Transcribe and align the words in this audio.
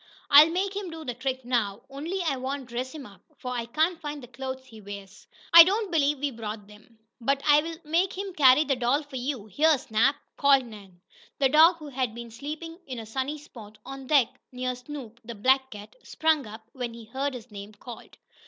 I'll 0.31 0.49
make 0.49 0.75
him 0.75 0.89
do 0.89 1.05
the 1.05 1.13
trick 1.13 1.45
now, 1.45 1.83
only 1.87 2.23
I 2.23 2.35
won't 2.37 2.65
dress 2.65 2.91
him 2.91 3.05
up, 3.05 3.21
for 3.37 3.51
I 3.51 3.67
can't 3.67 4.01
find 4.01 4.23
the 4.23 4.27
clothes 4.27 4.65
he 4.65 4.81
wears. 4.81 5.27
I 5.53 5.63
don't 5.63 5.91
believe 5.91 6.17
we 6.17 6.31
brought 6.31 6.65
them. 6.65 6.97
But 7.23 7.43
I'll 7.45 7.75
make 7.83 8.17
him 8.17 8.33
carry 8.33 8.63
the 8.63 8.75
doll 8.75 9.03
for 9.03 9.17
you. 9.17 9.45
Here, 9.45 9.77
Snap!" 9.77 10.15
called 10.37 10.65
Nan. 10.65 10.99
The 11.37 11.49
dog, 11.49 11.75
who 11.77 11.89
had 11.89 12.15
been 12.15 12.31
sleeping 12.31 12.79
in 12.87 12.97
a 12.97 13.05
sunny 13.05 13.37
Spot 13.37 13.77
on 13.85 14.07
deck, 14.07 14.29
near 14.51 14.73
Snoop, 14.73 15.19
the 15.23 15.35
black 15.35 15.69
cat, 15.69 15.95
sprang 16.01 16.47
up, 16.47 16.67
when 16.73 16.95
he 16.95 17.05
heard 17.05 17.35
his 17.35 17.51
name 17.51 17.73
called. 17.75 18.17